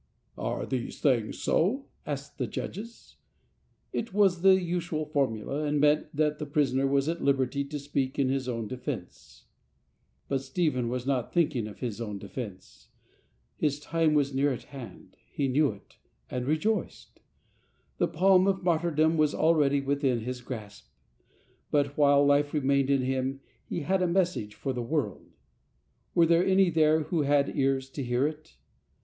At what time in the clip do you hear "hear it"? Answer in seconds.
28.03-28.57